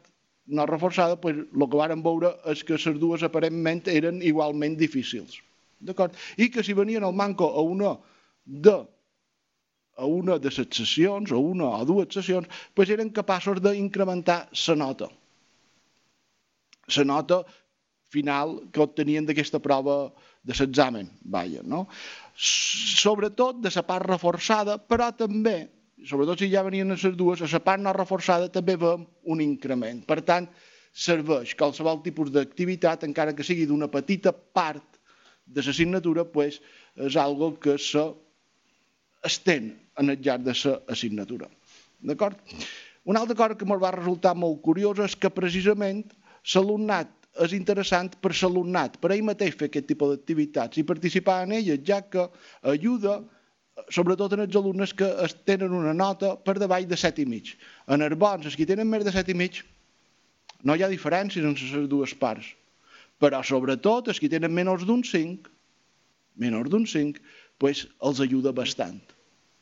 no 0.49 0.65
reforçada, 0.65 1.15
pues, 1.21 1.37
el 1.37 1.65
que 1.69 1.77
varen 1.77 2.01
veure 2.01 2.33
és 2.49 2.63
que 2.65 2.77
les 2.77 2.99
dues 3.01 3.23
aparentment 3.23 3.83
eren 3.91 4.21
igualment 4.25 4.77
difícils. 4.77 5.37
D'acord? 5.79 6.15
I 6.37 6.49
que 6.49 6.63
si 6.65 6.73
venien 6.73 7.05
al 7.05 7.13
manco 7.13 7.51
a 7.53 7.61
una 7.61 7.93
de 8.45 8.79
a 9.99 10.07
una 10.07 10.39
de 10.39 10.49
les 10.49 10.75
sessions, 10.75 11.31
o 11.31 11.39
una 11.51 11.69
o 11.77 11.85
dues 11.85 12.13
sessions, 12.15 12.47
pues 12.73 12.89
eren 12.89 13.11
capaços 13.11 13.59
d'incrementar 13.61 14.41
la 14.67 14.75
nota. 14.75 15.09
La 16.95 17.05
nota 17.05 17.43
final 18.09 18.55
que 18.73 18.81
obtenien 18.81 19.27
d'aquesta 19.27 19.59
prova 19.61 20.07
de 20.41 20.55
l'examen, 20.55 21.11
vaja, 21.21 21.61
no? 21.63 21.85
Sobretot 22.33 23.59
de 23.61 23.69
la 23.75 23.83
part 23.85 24.07
reforçada, 24.07 24.79
però 24.79 25.11
també 25.11 25.67
sobretot 26.07 26.39
si 26.39 26.49
ja 26.51 26.63
venien 26.63 26.89
les 26.93 27.03
dues, 27.17 27.41
a 27.41 27.49
la 27.51 27.59
part 27.63 27.81
no 27.83 27.93
reforçada 27.95 28.49
també 28.51 28.77
veiem 28.79 29.05
un 29.27 29.41
increment. 29.43 30.01
Per 30.07 30.21
tant, 30.27 30.47
serveix 30.93 31.55
qualsevol 31.59 32.01
tipus 32.05 32.31
d'activitat, 32.31 33.03
encara 33.07 33.35
que 33.35 33.45
sigui 33.45 33.67
d'una 33.67 33.89
petita 33.91 34.31
part 34.31 34.99
de 35.45 35.63
l'assignatura, 35.65 36.25
pues, 36.25 36.61
és 36.95 37.15
algo 37.17 37.51
que 37.59 37.77
se 37.77 38.03
en 39.99 40.13
el 40.13 40.21
llarg 40.23 40.45
de 40.47 40.55
l'assignatura. 40.55 41.49
D'acord? 41.99 42.39
Una 43.05 43.21
altra 43.23 43.35
cosa 43.35 43.57
que 43.57 43.65
ens 43.67 43.81
va 43.81 43.95
resultar 43.95 44.35
molt 44.35 44.61
curiosa 44.65 45.07
és 45.07 45.15
que 45.15 45.31
precisament 45.33 46.03
l'alumnat 46.53 47.15
és 47.45 47.53
interessant 47.55 48.15
per 48.19 48.31
l'alumnat, 48.35 48.97
per 48.99 49.11
ell 49.13 49.25
mateix 49.27 49.55
fer 49.59 49.69
aquest 49.69 49.87
tipus 49.87 50.15
d'activitats 50.15 50.79
i 50.79 50.87
participar 50.87 51.43
en 51.45 51.53
elles, 51.59 51.83
ja 51.85 52.01
que 52.01 52.25
ajuda 52.73 53.19
sobretot 53.95 54.33
en 54.35 54.43
els 54.43 54.55
alumnes 54.59 54.93
que 54.93 55.07
tenen 55.47 55.75
una 55.75 55.93
nota 55.93 56.33
per 56.35 56.57
davall 56.59 56.87
de 56.87 56.97
7 56.99 57.23
i 57.23 57.27
mig. 57.29 57.53
En 57.87 58.03
els 58.03 58.17
bons, 58.19 58.45
els 58.45 58.57
que 58.59 58.67
tenen 58.67 58.89
més 58.89 59.05
de 59.07 59.13
7 59.15 59.31
i 59.31 59.37
mig, 59.37 59.61
no 60.63 60.75
hi 60.75 60.83
ha 60.83 60.91
diferències 60.91 61.45
entre 61.45 61.69
les 61.77 61.87
dues 61.91 62.15
parts. 62.19 62.49
Però 63.19 63.39
sobretot 63.43 64.11
els 64.11 64.19
que 64.19 64.31
tenen 64.31 64.53
menys 64.55 64.85
d'un 64.87 65.03
5, 65.03 65.51
menys 66.43 66.69
d'un 66.71 66.85
5, 66.87 67.23
pues, 67.59 67.85
els 68.03 68.19
ajuda 68.23 68.55
bastant. 68.55 68.99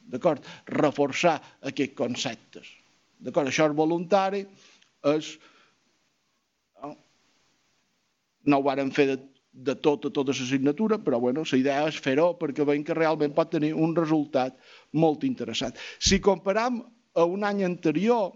D'acord? 0.08 0.46
Reforçar 0.72 1.38
aquests 1.72 1.98
conceptes. 1.98 2.70
D'acord? 3.20 3.52
Això 3.52 3.70
és 3.70 3.78
voluntari, 3.78 4.46
és... 5.16 5.36
No 8.48 8.62
ho 8.62 8.64
varen 8.64 8.94
fer 8.96 9.10
de 9.10 9.18
de 9.58 9.74
tota, 9.76 10.12
tota 10.14 10.32
l'assignatura, 10.32 11.00
però 11.02 11.20
bueno, 11.20 11.44
la 11.52 11.58
idea 11.58 11.88
és 11.90 11.98
fer-ho 11.98 12.30
perquè 12.38 12.66
veiem 12.66 12.84
que 12.86 12.94
realment 12.94 13.34
pot 13.34 13.50
tenir 13.50 13.74
un 13.74 13.96
resultat 13.98 14.54
molt 14.94 15.26
interessant. 15.26 15.74
Si 15.98 16.20
comparam 16.22 16.84
a 17.18 17.26
un 17.26 17.44
any 17.44 17.64
anterior 17.66 18.36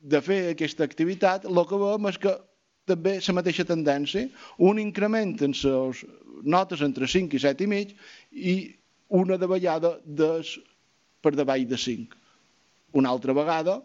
de 0.00 0.20
fer 0.24 0.40
aquesta 0.50 0.84
activitat, 0.88 1.44
el 1.44 1.60
que 1.68 1.80
veiem 1.80 2.08
és 2.08 2.20
que 2.20 2.32
també 2.88 3.18
la 3.20 3.36
mateixa 3.36 3.68
tendència, 3.68 4.28
un 4.58 4.80
increment 4.80 5.36
en 5.44 5.52
les 5.52 6.04
notes 6.44 6.80
entre 6.84 7.08
5 7.08 7.36
i 7.36 7.44
7 7.44 7.64
i 7.64 7.68
mig 7.68 7.94
i 8.32 8.56
una 9.08 9.36
davallada 9.40 9.98
des, 10.04 10.56
per 11.24 11.34
davall 11.38 11.66
de 11.70 11.80
5. 11.80 12.20
Una 13.00 13.10
altra 13.16 13.34
vegada, 13.36 13.80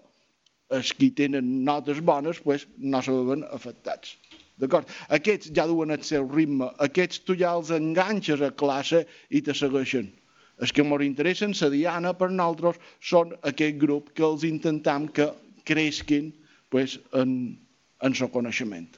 els 0.77 0.91
que 0.93 1.09
tenen 1.17 1.49
notes 1.65 2.01
bones 2.05 2.41
pues, 2.45 2.67
no 2.77 3.01
se 3.01 3.15
veuen 3.15 3.45
afectats. 3.55 4.13
D'acord? 4.59 4.89
Aquests 5.15 5.53
ja 5.55 5.65
duen 5.69 5.95
el 5.95 6.03
seu 6.03 6.27
ritme, 6.27 6.67
aquests 6.83 7.23
tu 7.25 7.35
ja 7.39 7.55
els 7.55 7.71
enganxes 7.75 8.43
a 8.43 8.51
classe 8.61 9.05
i 9.31 9.41
te 9.41 9.55
segueixen. 9.55 10.11
Els 10.59 10.73
que 10.75 10.83
ens 10.83 11.05
interessen, 11.05 11.55
la 11.61 11.69
Diana, 11.71 12.11
per 12.13 12.27
nosaltres, 12.29 12.79
són 12.99 13.31
aquest 13.47 13.79
grup 13.79 14.11
que 14.13 14.25
els 14.27 14.43
intentam 14.43 15.07
que 15.07 15.29
creixin 15.63 16.33
pues, 16.69 16.97
en, 17.15 17.55
en 18.03 18.17
el 18.19 18.31
coneixement. 18.33 18.89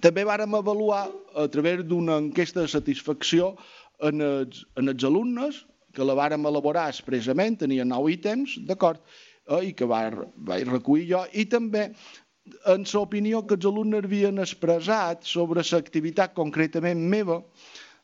També 0.00 0.24
vàrem 0.24 0.56
avaluar 0.56 1.02
a 1.36 1.44
través 1.52 1.84
d'una 1.84 2.16
enquesta 2.24 2.64
de 2.64 2.72
satisfacció 2.72 3.52
en 4.08 4.24
els, 4.24 4.64
en 4.80 4.88
els 4.88 5.04
alumnes, 5.04 5.60
que 5.94 6.06
la 6.06 6.16
vàrem 6.18 6.46
elaborar 6.46 6.88
expressament, 6.90 7.58
tenia 7.62 7.84
nou 7.84 8.08
ítems, 8.12 8.56
d'acord, 8.68 9.02
eh, 9.48 9.62
i 9.70 9.72
que 9.76 9.88
vaig, 9.90 10.18
vaig 10.50 10.66
recollir 10.68 11.08
jo, 11.10 11.24
i 11.32 11.46
també 11.50 11.90
en 12.72 12.86
l'opinió 12.92 13.42
que 13.46 13.56
els 13.58 13.68
alumnes 13.68 14.06
havien 14.06 14.42
expressat 14.42 15.26
sobre 15.28 15.64
l'activitat 15.66 16.34
concretament 16.34 17.02
meva, 17.14 17.40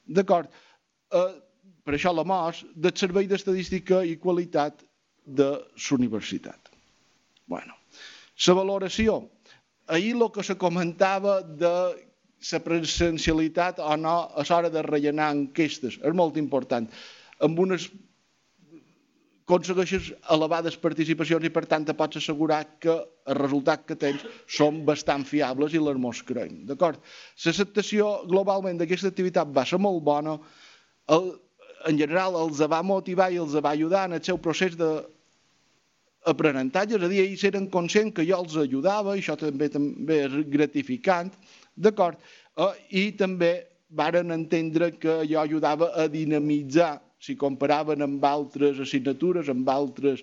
d'acord, 0.07 0.51
eh, 1.13 1.33
per 1.85 1.95
això 1.95 2.13
la 2.15 2.25
MOS, 2.27 2.65
del 2.75 2.95
Servei 2.99 3.29
d'Estadística 3.31 4.03
i 4.05 4.17
Qualitat 4.19 4.83
de 5.27 5.51
l'Universitat. 5.89 6.71
Bueno, 7.47 7.75
la 8.47 8.55
valoració. 8.55 9.23
Ahir 9.87 10.17
el 10.17 10.31
que 10.35 10.43
se 10.43 10.57
comentava 10.59 11.43
de 11.43 11.75
la 12.53 12.61
presencialitat 12.63 13.79
o 13.79 13.97
no 13.97 14.17
a 14.35 14.45
l'hora 14.49 14.71
de 14.71 14.83
rellenar 14.83 15.31
enquestes 15.35 15.99
és 16.03 16.15
molt 16.15 16.37
important. 16.37 16.89
Amb 17.45 17.59
unes 17.61 17.91
aconsegueixes 19.47 20.11
elevades 20.35 20.75
participacions 20.83 21.45
i 21.47 21.53
per 21.55 21.63
tant 21.71 21.85
te 21.87 21.95
pots 21.95 22.19
assegurar 22.19 22.65
que 22.83 22.91
els 22.91 23.39
resultats 23.39 23.87
que 23.87 23.95
tens 23.95 24.25
són 24.51 24.81
bastant 24.89 25.23
fiables 25.29 25.75
i 25.77 25.83
les 25.83 26.01
mos 26.03 26.23
creiem. 26.27 26.65
D'acord? 26.67 26.99
L'acceptació 27.45 28.09
globalment 28.27 28.81
d'aquesta 28.81 29.13
activitat 29.13 29.53
va 29.55 29.63
ser 29.65 29.79
molt 29.79 30.03
bona, 30.03 30.35
el, 31.15 31.31
en 31.87 32.01
general 32.01 32.41
els 32.41 32.65
va 32.73 32.83
motivar 32.83 33.31
i 33.31 33.39
els 33.45 33.55
va 33.55 33.77
ajudar 33.77 34.09
en 34.09 34.19
el 34.19 34.25
seu 34.27 34.43
procés 34.43 34.75
de 34.75 34.91
aprenentatge, 36.27 36.99
és 36.99 37.07
a 37.07 37.13
dir, 37.13 37.23
ells 37.23 37.47
eren 37.47 37.71
conscients 37.71 38.17
que 38.17 38.27
jo 38.27 38.43
els 38.43 38.59
ajudava, 38.59 39.15
i 39.15 39.23
això 39.23 39.39
també 39.39 39.71
també 39.71 40.25
és 40.27 40.37
gratificant, 40.51 41.31
d'acord? 41.79 42.19
Eh, 42.59 42.73
I 42.91 43.05
també 43.21 43.53
varen 43.95 44.35
entendre 44.35 44.91
que 44.99 45.21
jo 45.31 45.39
ajudava 45.39 45.93
a 45.95 46.09
dinamitzar 46.11 46.97
si 47.23 47.37
comparaven 47.37 48.05
amb 48.05 48.25
altres 48.25 48.81
assignatures, 48.83 49.49
amb 49.53 49.69
altres 49.71 50.23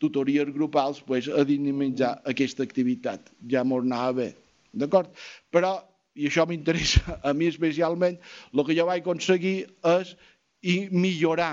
tutories 0.00 0.48
grupals, 0.54 1.02
pues, 1.04 1.28
a 1.28 1.44
dinamitzar 1.44 2.14
aquesta 2.30 2.64
activitat. 2.64 3.32
Ja 3.50 3.64
m'ho 3.64 3.82
anava 3.84 4.12
bé. 4.22 4.28
D'acord? 4.72 5.10
Però, 5.52 5.74
i 6.16 6.28
això 6.30 6.46
m'interessa 6.48 7.18
a 7.28 7.34
mi 7.36 7.50
especialment, 7.50 8.16
el 8.54 8.64
que 8.66 8.76
jo 8.78 8.86
vaig 8.88 9.04
aconseguir 9.04 9.56
és 9.96 10.14
i 10.62 10.88
millorar 10.92 11.52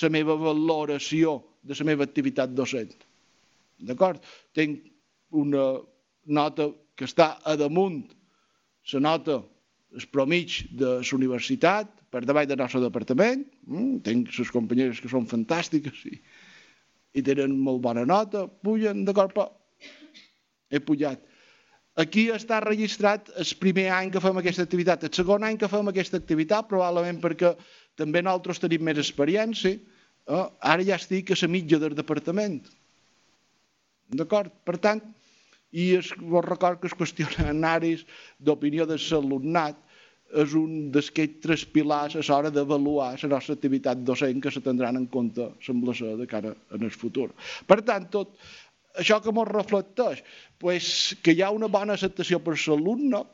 la 0.00 0.10
meva 0.10 0.36
valoració 0.38 1.40
de 1.62 1.76
la 1.78 1.86
meva 1.86 2.06
activitat 2.06 2.52
docent. 2.54 2.92
D'acord? 3.80 4.22
Tinc 4.54 4.82
una 5.30 5.66
nota 6.26 6.70
que 6.96 7.06
està 7.08 7.36
a 7.44 7.56
damunt 7.56 8.02
la 8.92 9.00
nota, 9.00 9.40
el 9.94 10.06
promig 10.10 10.64
de 10.74 10.98
la 11.00 11.14
universitat, 11.16 11.90
per 12.10 12.24
davall 12.26 12.48
del 12.50 12.58
nostre 12.58 12.82
departament. 12.82 13.46
Mm, 13.66 14.00
tenc 14.06 14.30
les 14.36 14.52
companyeres 14.52 15.00
que 15.00 15.10
són 15.10 15.28
fantàstiques 15.30 16.04
i, 16.10 16.18
i 17.14 17.24
tenen 17.26 17.56
molt 17.58 17.82
bona 17.84 18.04
nota, 18.06 18.46
pugen, 18.64 19.04
d'acord, 19.06 19.34
però 19.36 19.48
he 20.70 20.82
pujat. 20.82 21.22
Aquí 22.00 22.28
està 22.32 22.60
registrat 22.62 23.28
el 23.36 23.48
primer 23.60 23.88
any 23.92 24.10
que 24.14 24.22
fem 24.22 24.38
aquesta 24.40 24.64
activitat. 24.66 25.04
El 25.04 25.14
segon 25.14 25.44
any 25.44 25.58
que 25.60 25.68
fem 25.68 25.90
aquesta 25.90 26.20
activitat, 26.20 26.68
probablement 26.70 27.18
perquè 27.22 27.54
també 27.98 28.22
nosaltres 28.22 28.62
tenim 28.62 28.86
més 28.86 29.00
experiència, 29.02 29.74
eh? 29.76 30.44
ara 30.62 30.86
ja 30.86 30.96
estic 30.96 31.34
a 31.34 31.38
la 31.42 31.50
mitja 31.50 31.80
del 31.82 31.96
departament. 31.98 32.62
D'acord? 34.10 34.54
Per 34.66 34.78
tant, 34.82 35.02
i 35.70 35.92
es, 35.98 36.10
vos 36.18 36.46
record 36.46 36.80
que 36.80 36.88
es 36.90 36.96
qüestionaris 36.98 38.06
d'opinió 38.38 38.86
de 38.86 38.96
l'alumnat 38.98 39.78
és 40.30 40.54
un 40.54 40.90
d'aquests 40.94 41.40
tres 41.42 41.64
pilars 41.74 42.16
a 42.16 42.22
l'hora 42.22 42.50
d'avaluar 42.54 43.12
la 43.22 43.30
nostra 43.34 43.56
activitat 43.58 44.04
docent 44.06 44.40
que 44.42 44.50
se 44.50 44.62
tindran 44.62 44.96
en 44.96 45.06
compte, 45.06 45.50
sembla 45.64 45.94
ser, 45.94 46.16
de 46.16 46.26
cara 46.30 46.54
en 46.74 46.86
el 46.86 46.90
futur. 46.94 47.30
Per 47.66 47.80
tant, 47.82 48.06
tot 48.10 48.36
això 48.98 49.20
que 49.22 49.32
ens 49.32 49.50
reflecteix, 49.50 50.22
pues, 50.58 51.16
que 51.22 51.34
hi 51.34 51.42
ha 51.42 51.50
una 51.50 51.68
bona 51.68 51.94
acceptació 51.94 52.40
per 52.42 52.56
l'alumne, 52.56 53.24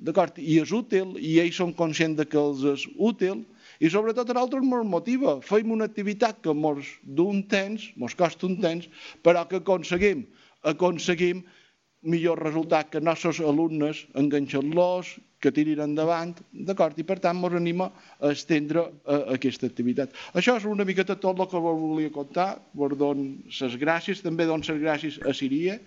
d'acord, 0.00 0.38
i 0.38 0.58
és 0.62 0.72
útil, 0.72 1.16
i 1.18 1.38
ells 1.42 1.58
són 1.60 1.74
conscients 1.76 2.16
de 2.18 2.26
que 2.26 2.38
els 2.40 2.64
és 2.64 2.86
útil, 2.96 3.44
i 3.80 3.88
sobretot 3.92 4.30
a 4.30 4.36
nosaltres 4.36 4.64
ens 4.64 4.92
motiva. 4.92 5.38
Fem 5.44 5.70
una 5.72 5.88
activitat 5.88 6.40
que 6.44 6.52
ens 6.52 6.92
d'un 7.04 7.42
temps, 7.48 7.90
ens 7.96 8.16
costa 8.16 8.46
un 8.48 8.58
temps, 8.60 8.88
però 9.22 9.46
que 9.48 9.60
aconseguim, 9.60 10.26
aconseguim 10.62 11.44
millor 12.02 12.40
resultat 12.40 12.88
que 12.90 13.00
nostres 13.00 13.40
alumnes 13.44 14.06
enganxen-los, 14.16 15.18
que 15.40 15.52
tirin 15.52 15.80
endavant, 15.80 16.34
d'acord? 16.52 16.98
I 17.00 17.04
per 17.08 17.18
tant 17.20 17.40
ens 17.40 17.56
anima 17.56 17.88
a 18.20 18.32
estendre 18.32 18.86
a 19.04 19.18
aquesta 19.36 19.68
activitat. 19.68 20.12
Això 20.36 20.56
és 20.60 20.66
una 20.68 20.84
miqueta 20.84 21.16
tot 21.16 21.38
el 21.40 21.48
que 21.48 21.60
vos 21.60 21.80
volia 21.80 22.12
contar, 22.12 22.60
vos 22.72 22.96
dono 22.96 23.40
les 23.48 23.76
gràcies, 23.80 24.22
també 24.24 24.46
dono 24.48 24.64
les 24.64 24.80
gràcies 24.80 25.20
a 25.24 25.34
Siria, 25.36 25.78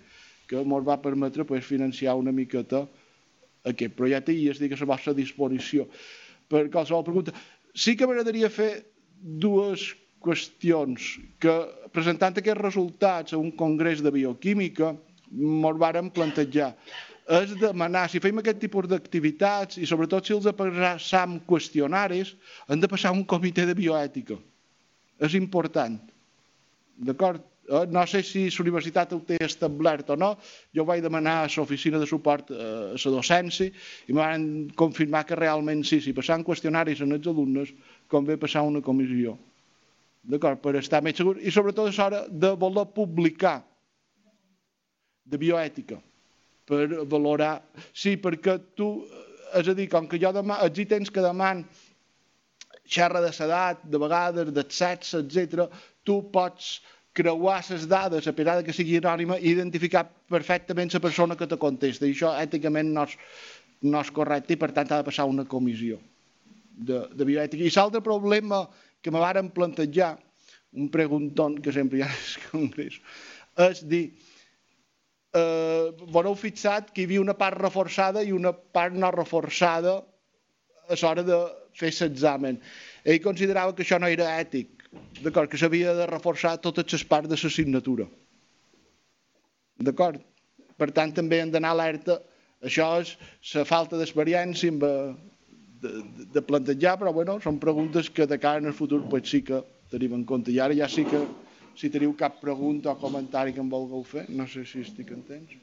que 0.46 0.58
ens 0.60 0.86
va 0.86 1.00
permetre 1.02 1.46
pues, 1.46 1.64
financiar 1.64 2.16
una 2.18 2.32
miqueta 2.32 2.84
aquest 3.64 3.94
projecte 3.96 4.34
i 4.34 4.50
estic 4.52 4.74
a 4.74 4.80
la 4.82 4.90
vostra 4.92 5.14
disposició. 5.16 5.86
Per 6.50 6.68
qualsevol 6.70 7.06
pregunta. 7.06 7.32
Sí 7.74 7.96
que 7.96 8.06
m'agradaria 8.06 8.50
fer 8.52 8.84
dues 9.18 9.94
qüestions 10.24 11.14
que 11.40 11.54
presentant 11.94 12.36
aquests 12.38 12.60
resultats 12.60 13.34
a 13.34 13.40
un 13.40 13.50
congrés 13.56 14.02
de 14.04 14.12
bioquímica 14.12 14.94
ens 15.34 15.82
vàrem 15.82 16.10
plantejar 16.14 16.72
és 17.24 17.54
demanar, 17.56 18.08
si 18.10 18.20
fem 18.20 18.36
aquest 18.40 18.58
tipus 18.60 18.88
d'activitats 18.88 19.78
i 19.80 19.86
sobretot 19.88 20.26
si 20.26 20.34
els 20.34 20.48
passam 20.56 21.38
qüestionaris, 21.48 22.34
hem 22.68 22.80
de 22.80 22.90
passar 22.90 23.14
un 23.16 23.24
comitè 23.24 23.64
de 23.64 23.74
bioètica. 23.74 24.36
És 25.20 25.34
important. 25.34 25.96
D'acord? 26.96 27.40
Eh, 27.64 27.86
no 27.88 28.04
sé 28.04 28.20
si 28.22 28.50
la 28.50 28.60
universitat 28.60 29.14
ho 29.16 29.22
té 29.24 29.38
establert 29.40 30.10
o 30.10 30.16
no, 30.20 30.34
jo 30.76 30.84
vaig 30.84 31.00
demanar 31.00 31.38
a 31.44 31.48
l'oficina 31.48 31.98
de 31.98 32.06
suport 32.06 32.50
eh, 32.50 32.92
a 32.92 32.98
la 32.98 33.14
docència 33.16 33.70
i 33.70 34.12
em 34.12 34.20
van 34.20 34.44
confirmar 34.76 35.24
que 35.24 35.38
realment 35.38 35.80
sí, 35.82 36.02
si 36.04 36.12
passant 36.12 36.44
qüestionaris 36.44 37.00
en 37.00 37.16
els 37.16 37.26
alumnes, 37.26 37.72
convé 38.12 38.36
passar 38.36 38.66
una 38.68 38.84
comissió. 38.84 39.38
D'acord? 40.28 40.60
Per 40.60 40.76
estar 40.76 41.00
més 41.04 41.16
segur. 41.16 41.38
I 41.40 41.52
sobretot 41.52 41.88
és 41.88 41.98
hora 42.00 42.26
de 42.28 42.52
voler 42.60 42.84
publicar 42.92 43.62
de 45.24 45.40
bioètica 45.40 46.00
per 46.68 46.86
valorar... 47.10 47.58
Sí, 47.92 48.16
perquè 48.20 48.58
tu, 48.78 48.90
és 49.56 49.68
a 49.68 49.74
dir, 49.76 49.88
com 49.92 50.08
que 50.08 50.20
jo 50.20 50.32
demà, 50.34 50.60
els 50.64 50.80
ítems 50.80 51.12
que 51.12 51.24
deman 51.24 51.64
xerra 52.84 53.22
de 53.24 53.30
l'edat, 53.32 53.84
de 53.88 54.00
vegades, 54.00 54.52
del 54.52 54.70
sexe, 54.72 55.22
etc., 55.24 55.68
tu 56.04 56.20
pots 56.32 56.78
creuar 57.14 57.60
les 57.70 57.86
dades, 57.88 58.26
a 58.26 58.34
pesar 58.34 58.58
que 58.66 58.74
sigui 58.74 58.98
anònima, 58.98 59.38
i 59.38 59.52
identificar 59.54 60.04
perfectament 60.30 60.92
la 60.92 61.00
persona 61.00 61.36
que 61.38 61.46
te 61.46 61.58
contesta. 61.60 62.06
I 62.06 62.16
això 62.16 62.34
èticament 62.40 62.90
no 62.96 63.06
és, 63.06 63.14
no 63.86 64.00
és 64.02 64.10
correcte 64.10 64.56
i 64.56 64.60
per 64.60 64.72
tant 64.74 64.90
ha 64.90 65.00
de 65.00 65.06
passar 65.06 65.28
una 65.30 65.46
comissió 65.46 66.00
de, 66.74 67.04
de 67.14 67.24
bioètica. 67.28 67.62
I 67.62 67.72
l'altre 67.76 68.02
problema 68.04 68.64
que 69.00 69.12
me 69.14 69.22
varen 69.22 69.52
plantejar, 69.54 70.16
un 70.74 70.88
pregunton 70.90 71.60
que 71.62 71.72
sempre 71.72 72.00
hi 72.00 72.02
ha 72.02 72.10
al 72.10 72.46
Congrés, 72.50 72.98
és 73.68 73.84
dir, 73.86 74.08
eh, 75.34 75.92
veureu 76.14 76.36
fixat 76.38 76.90
que 76.92 77.02
hi 77.02 77.08
havia 77.08 77.22
una 77.24 77.36
part 77.38 77.58
reforçada 77.60 78.22
i 78.22 78.32
una 78.32 78.52
part 78.54 78.94
no 78.94 79.10
reforçada 79.14 79.98
a 80.88 80.98
l'hora 81.00 81.24
de 81.26 81.38
fer 81.74 81.90
l'examen. 82.00 82.60
Ell 83.04 83.22
considerava 83.24 83.74
que 83.74 83.82
això 83.84 83.98
no 84.00 84.10
era 84.10 84.30
ètic, 84.40 84.84
d'acord, 85.22 85.50
que 85.50 85.58
s'havia 85.58 85.94
de 85.98 86.06
reforçar 86.10 86.56
totes 86.62 86.92
les 86.92 87.04
parts 87.04 87.28
de 87.28 87.38
l'assignatura. 87.40 88.06
D'acord? 89.82 90.22
Per 90.78 90.90
tant, 90.94 91.12
també 91.14 91.40
hem 91.40 91.50
d'anar 91.50 91.74
alerta. 91.74 92.20
Això 92.64 92.86
és 93.02 93.14
la 93.52 93.64
falta 93.68 93.98
d'experiència 93.98 94.72
de, 94.82 94.92
de, 95.82 95.90
de 96.34 96.42
plantejar, 96.42 96.96
però 97.00 97.12
bueno, 97.12 97.36
són 97.42 97.58
preguntes 97.62 98.08
que 98.10 98.26
de 98.26 98.38
cara 98.38 98.62
en 98.62 98.70
el 98.70 98.76
futur 98.76 99.02
pues, 99.10 99.28
sí 99.30 99.42
que 99.42 99.60
tenim 99.90 100.14
en 100.16 100.24
compte. 100.24 100.52
I 100.54 100.60
ara 100.62 100.76
ja 100.78 100.88
sí 100.88 101.04
que 101.04 101.20
si 101.76 101.90
teniu 101.90 102.14
cap 102.14 102.40
pregunta 102.40 102.92
o 102.92 102.98
comentari 103.00 103.52
que 103.52 103.60
em 103.62 103.68
vulgueu 103.68 104.04
fer, 104.06 104.26
no 104.30 104.46
sé 104.46 104.64
si 104.66 104.82
estic 104.84 105.10
entens. 105.14 105.56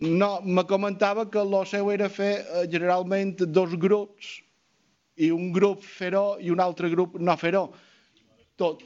No, 0.00 0.42
me 0.42 0.66
comentava 0.68 1.24
que 1.30 1.40
el 1.40 1.54
seu 1.66 1.88
era 1.92 2.10
fer 2.12 2.32
eh, 2.42 2.66
generalment 2.68 3.38
dos 3.48 3.72
grups 3.80 4.42
i 5.16 5.30
un 5.32 5.52
grup 5.52 5.80
fer-ho 5.80 6.36
i 6.42 6.50
un 6.52 6.60
altre 6.60 6.90
grup 6.92 7.16
no 7.16 7.36
fer-ho. 7.40 7.70
Tot. 8.60 8.82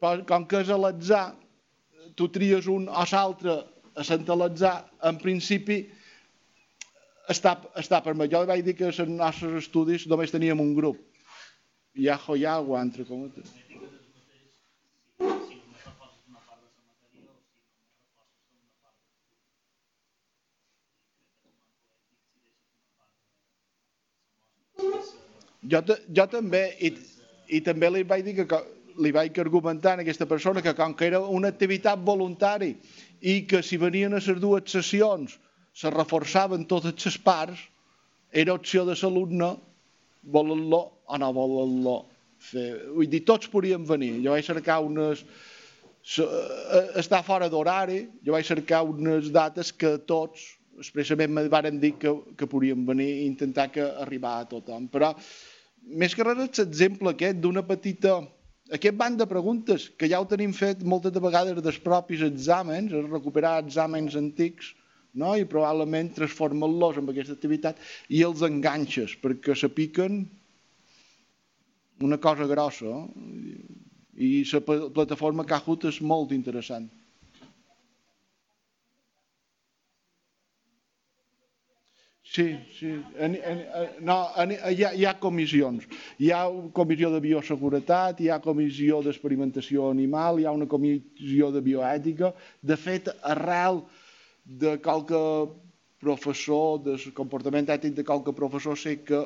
Com 0.00 0.46
que 0.46 0.62
és 0.62 0.70
a 0.70 0.78
l'atzar, 0.78 1.24
tu 2.14 2.28
tries 2.30 2.68
un 2.70 2.86
o 2.88 3.04
l'altre 3.10 3.58
a 3.98 4.36
l'atzar, 4.38 4.76
en 5.02 5.18
principi 5.18 5.82
està, 7.28 7.58
està 7.74 7.98
per 8.04 8.14
mi. 8.14 8.30
Jo 8.30 8.46
vaig 8.46 8.62
dir 8.64 8.76
que 8.78 8.86
en 8.86 8.94
els 8.94 9.16
nostres 9.18 9.64
estudis 9.64 10.06
només 10.06 10.30
teníem 10.30 10.62
un 10.62 10.76
grup 10.78 11.09
Yajo 12.00 12.36
y 12.36 12.44
agua, 12.44 12.80
entre 12.80 13.04
cometes. 13.04 13.52
Jo, 25.70 25.82
jo 26.16 26.24
també, 26.32 26.62
i, 26.80 26.88
i 27.52 27.60
també 27.60 27.90
li 27.92 28.02
vaig 28.08 28.24
dir 28.24 28.46
que 28.48 28.60
li 29.04 29.12
vaig 29.12 29.36
argumentar 29.38 29.98
a 29.98 30.02
aquesta 30.02 30.26
persona 30.26 30.62
que 30.64 30.72
com 30.74 30.94
que 30.96 31.06
era 31.06 31.20
una 31.20 31.50
activitat 31.52 32.00
voluntari 32.04 32.72
i 33.20 33.42
que 33.46 33.60
si 33.62 33.76
venien 33.76 34.16
a 34.16 34.22
les 34.24 34.40
dues 34.40 34.72
sessions 34.72 35.36
se 35.76 35.92
reforçaven 35.92 36.64
totes 36.64 36.96
les 37.04 37.18
parts, 37.18 37.60
era 38.32 38.56
opció 38.56 38.86
de 38.88 38.96
l'alumne 38.96 39.52
volen-lo 40.22 40.80
o 41.06 41.18
no 41.18 41.32
volen-lo 41.34 41.96
fer. 42.40 42.70
Vull 42.94 43.10
dir, 43.10 43.22
tots 43.28 43.50
podríem 43.52 43.84
venir. 43.88 44.16
Jo 44.24 44.36
vaig 44.36 44.46
cercar 44.46 44.80
unes... 44.84 45.24
Eh, 46.16 46.86
està 47.00 47.20
fora 47.22 47.50
d'horari, 47.52 48.06
jo 48.24 48.32
vaig 48.32 48.48
cercar 48.48 48.82
unes 48.88 49.28
dates 49.34 49.72
que 49.76 49.98
tots 50.08 50.46
expressament 50.80 51.32
me 51.36 51.44
varen 51.52 51.76
dir 51.80 51.92
que, 52.00 52.12
que 52.40 52.48
podríem 52.48 52.86
venir 52.88 53.08
i 53.18 53.26
intentar 53.28 53.68
que 53.72 53.84
arribar 54.00 54.38
a 54.40 54.48
tothom. 54.48 54.88
Però, 54.92 55.12
més 55.84 56.16
que 56.16 56.24
res, 56.26 56.40
l'exemple 56.58 57.14
aquest 57.14 57.40
d'una 57.44 57.64
petita... 57.66 58.20
Aquest 58.70 58.94
banc 58.94 59.16
de 59.18 59.26
preguntes, 59.26 59.88
que 59.98 60.06
ja 60.06 60.20
ho 60.22 60.26
tenim 60.30 60.52
fet 60.54 60.84
moltes 60.86 61.10
de 61.10 61.18
vegades 61.18 61.56
dels 61.58 61.80
propis 61.82 62.20
exàmens, 62.22 62.92
recuperar 63.10 63.56
exàmens 63.64 64.14
antics, 64.14 64.68
no? 65.14 65.34
i 65.36 65.48
probablement 65.48 66.12
transformen-los 66.16 67.00
en 67.00 67.10
aquesta 67.10 67.36
activitat 67.36 67.80
i 68.08 68.22
els 68.26 68.44
enganxes 68.46 69.16
perquè 69.22 69.56
se 69.56 69.70
piquen 69.72 70.22
una 72.00 72.18
cosa 72.18 72.46
grossa 72.48 73.04
i 74.20 74.44
la 74.52 74.62
plataforma 74.94 75.46
Kahoot 75.48 75.86
és 75.90 76.00
molt 76.04 76.32
interessant. 76.36 76.88
Sí, 82.30 82.56
sí. 82.78 82.90
En, 83.18 83.34
en, 83.34 83.62
no, 84.06 84.28
en, 84.38 84.52
hi, 84.54 84.84
ha, 84.84 84.92
hi 84.94 85.06
ha 85.08 85.16
comissions. 85.18 85.86
Hi 86.22 86.28
ha 86.30 86.44
comissió 86.76 87.08
de 87.10 87.18
bioseguretat, 87.24 88.20
hi 88.22 88.28
ha 88.30 88.38
comissió 88.44 89.00
d'experimentació 89.02 89.88
animal, 89.90 90.38
hi 90.38 90.46
ha 90.46 90.52
una 90.54 90.68
comissió 90.70 91.50
de 91.50 91.64
bioètica. 91.64 92.30
De 92.62 92.76
fet, 92.78 93.10
arrel 93.26 93.82
de 94.50 94.76
qualque 94.82 95.18
professor, 96.02 96.80
de 96.82 96.96
comportament 97.14 97.68
ètic 97.70 97.94
de 97.94 98.04
qualque 98.06 98.34
professor, 98.34 98.78
sé 98.78 98.96
que 99.06 99.22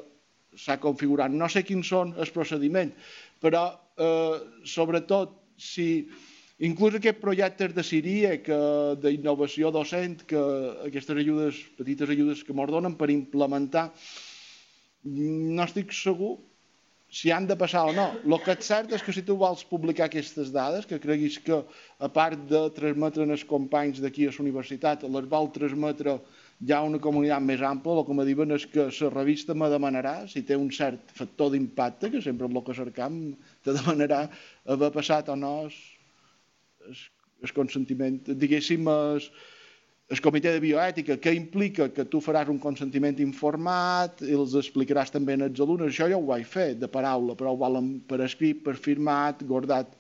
s'ha 0.59 0.77
configurat. 0.83 1.33
No 1.33 1.49
sé 1.49 1.65
quins 1.67 1.89
són 1.89 2.13
els 2.21 2.33
procediments, 2.35 3.17
però 3.43 3.65
eh, 3.97 4.37
sobretot 4.69 5.33
si 5.57 6.07
inclús 6.67 6.99
aquests 6.99 7.23
projectes 7.23 7.75
de 7.75 7.83
Siria, 7.87 8.35
d'innovació 9.01 9.73
docent, 9.75 10.21
que 10.29 10.43
aquestes 10.91 11.17
ajudes, 11.25 11.63
petites 11.79 12.11
ajudes 12.11 12.45
que 12.45 12.55
ens 12.55 12.75
donen 12.77 12.99
per 12.99 13.11
implementar, 13.15 13.89
no 15.05 15.65
estic 15.65 15.93
segur 15.93 16.37
si 17.15 17.31
han 17.31 17.47
de 17.47 17.55
passar 17.55 17.85
o 17.87 17.93
no. 17.95 18.09
El 18.27 18.41
que 18.43 18.57
és 18.57 18.67
cert 18.67 18.93
és 18.97 19.03
que 19.07 19.13
si 19.15 19.23
tu 19.23 19.37
vols 19.39 19.63
publicar 19.71 20.09
aquestes 20.09 20.51
dades, 20.55 20.87
que 20.91 20.99
creguis 20.99 21.37
que 21.39 21.61
a 22.03 22.09
part 22.11 22.41
de 22.51 22.65
transmetre 22.75 23.23
als 23.29 23.45
companys 23.47 24.01
d'aquí 24.03 24.27
a 24.27 24.33
la 24.35 24.43
universitat, 24.43 25.07
les 25.07 25.29
vol 25.31 25.47
transmetre 25.55 26.17
ja 26.67 26.81
una 26.83 26.99
comunitat 26.99 27.47
més 27.47 27.63
ampla, 27.63 28.01
el 28.01 28.09
que 28.09 28.19
me 28.19 28.27
diuen 28.27 28.57
és 28.59 28.67
que 28.67 28.89
la 28.91 29.13
revista 29.15 29.55
me 29.55 29.71
demanarà, 29.71 30.17
si 30.27 30.43
té 30.43 30.59
un 30.59 30.73
cert 30.75 31.15
factor 31.15 31.55
d'impacte, 31.55 32.11
que 32.11 32.23
sempre 32.25 32.51
el 32.51 32.63
que 32.67 32.75
cercam, 32.83 33.21
te 33.63 33.79
demanarà 33.79 34.25
haver 34.75 34.91
passat 34.99 35.31
o 35.31 35.39
no 35.39 35.55
el, 35.69 37.53
consentiment, 37.55 38.19
diguéssim, 38.27 38.91
el, 38.91 39.23
el 40.13 40.21
comitè 40.21 40.53
de 40.53 40.61
bioètica, 40.61 41.17
que 41.17 41.33
implica 41.33 41.89
que 41.89 42.05
tu 42.05 42.21
faràs 42.21 42.51
un 42.53 42.59
consentiment 42.61 43.17
informat 43.25 44.21
i 44.27 44.35
els 44.37 44.53
explicaràs 44.61 45.13
també 45.15 45.37
als 45.39 45.61
alumnes. 45.65 45.93
Això 45.95 46.09
ja 46.11 46.19
ho 46.19 46.27
vaig 46.29 46.45
fer, 46.45 46.75
de 46.77 46.89
paraula, 46.93 47.37
però 47.39 47.55
ho 47.55 47.61
volen 47.61 47.95
per 48.09 48.21
escrit, 48.25 48.61
per 48.65 48.77
firmat, 48.77 49.41
guardat, 49.49 49.95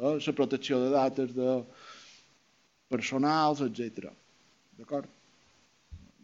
eh, 0.00 0.16
la 0.16 0.36
protecció 0.38 0.80
de 0.80 0.92
dates 0.94 1.34
de 1.36 1.56
personals, 2.88 3.60
etc. 3.60 4.08
D'acord? 4.78 5.10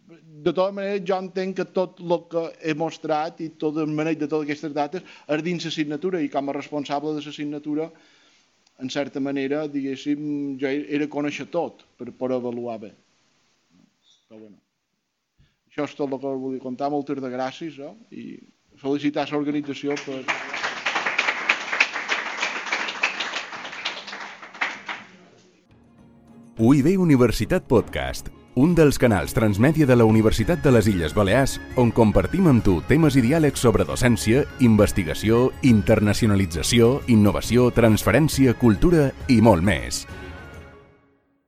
De 0.08 0.52
tota 0.54 0.72
manera, 0.72 1.02
jo 1.04 1.18
entenc 1.20 1.58
que 1.58 1.66
tot 1.76 1.98
el 2.00 2.22
que 2.32 2.44
he 2.64 2.72
mostrat 2.72 3.42
i 3.44 3.50
tot 3.60 3.76
el 3.76 3.92
maneig 3.92 4.16
de 4.16 4.28
totes 4.28 4.46
aquestes 4.46 4.72
dates 4.72 5.04
és 5.04 5.42
dins 5.44 5.66
l'assignatura 5.68 6.22
i 6.24 6.30
com 6.32 6.48
a 6.48 6.54
responsable 6.56 7.12
de 7.12 7.20
l'assignatura 7.20 7.90
en 8.80 8.88
certa 8.88 9.20
manera, 9.20 9.66
diguéssim, 9.68 10.56
jo 10.56 10.70
era 10.70 11.10
conèixer 11.12 11.48
tot 11.52 11.84
per, 11.98 12.08
per 12.08 12.32
avaluar 12.32 12.78
bé. 12.86 12.94
Però 14.28 14.42
bueno, 14.42 14.58
això 15.70 15.86
és 15.88 15.94
tot 15.96 16.10
el 16.12 16.18
que 16.20 16.30
volia 16.36 16.60
contar, 16.60 16.90
moltes 16.92 17.16
de 17.24 17.30
gràcies 17.32 17.78
eh? 17.80 17.94
i 18.12 18.24
felicitar 18.76 19.24
l'organització 19.30 19.96
per... 20.02 20.18
UIB 26.58 26.90
Universitat 27.00 27.64
Podcast, 27.72 28.28
un 28.60 28.76
dels 28.76 29.00
canals 29.00 29.32
transmèdia 29.32 29.88
de 29.88 29.96
la 29.96 30.04
Universitat 30.04 30.60
de 30.60 30.76
les 30.76 30.92
Illes 30.92 31.16
Balears 31.16 31.56
on 31.80 31.88
compartim 31.96 32.52
amb 32.52 32.60
tu 32.68 32.82
temes 32.92 33.16
i 33.16 33.24
diàlegs 33.24 33.64
sobre 33.64 33.88
docència, 33.88 34.44
investigació, 34.60 35.46
internacionalització, 35.72 36.98
innovació, 37.08 37.70
transferència, 37.72 38.58
cultura 38.60 39.08
i 39.32 39.40
molt 39.40 39.64
més. 39.64 40.04